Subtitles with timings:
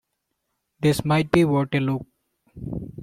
[0.79, 2.07] This might be worth a look.